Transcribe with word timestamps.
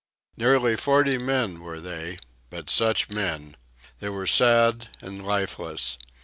Nearly 0.35 0.75
forty 0.75 1.19
men 1.19 1.61
were 1.61 1.79
they, 1.79 2.17
but 2.49 2.71
such 2.71 3.11
men! 3.11 3.55
They 3.99 4.09
were 4.09 4.25
sad 4.25 4.89
and 4.99 5.23
lifeless. 5.23 5.99